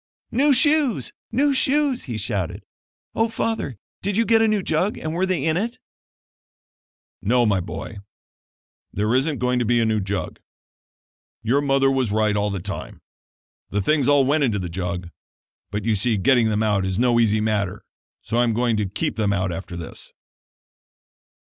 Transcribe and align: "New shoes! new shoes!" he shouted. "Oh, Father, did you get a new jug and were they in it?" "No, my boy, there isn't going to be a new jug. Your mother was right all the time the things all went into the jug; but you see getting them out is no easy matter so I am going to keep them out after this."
"New 0.31 0.51
shoes! 0.51 1.13
new 1.31 1.53
shoes!" 1.53 2.05
he 2.05 2.17
shouted. 2.17 2.63
"Oh, 3.13 3.29
Father, 3.29 3.77
did 4.01 4.17
you 4.17 4.25
get 4.25 4.41
a 4.41 4.47
new 4.47 4.63
jug 4.63 4.97
and 4.97 5.13
were 5.13 5.27
they 5.27 5.45
in 5.45 5.57
it?" 5.57 5.77
"No, 7.21 7.45
my 7.45 7.59
boy, 7.59 7.99
there 8.91 9.13
isn't 9.13 9.37
going 9.37 9.59
to 9.59 9.65
be 9.65 9.79
a 9.79 9.85
new 9.85 9.99
jug. 9.99 10.39
Your 11.43 11.61
mother 11.61 11.91
was 11.91 12.11
right 12.11 12.35
all 12.35 12.49
the 12.49 12.59
time 12.59 13.03
the 13.69 13.79
things 13.79 14.07
all 14.07 14.25
went 14.25 14.43
into 14.43 14.57
the 14.57 14.69
jug; 14.69 15.11
but 15.69 15.85
you 15.85 15.95
see 15.95 16.17
getting 16.17 16.49
them 16.49 16.63
out 16.63 16.83
is 16.83 16.97
no 16.97 17.19
easy 17.19 17.39
matter 17.39 17.85
so 18.23 18.37
I 18.39 18.43
am 18.43 18.55
going 18.55 18.77
to 18.77 18.89
keep 18.89 19.17
them 19.17 19.31
out 19.31 19.51
after 19.51 19.77
this." 19.77 20.11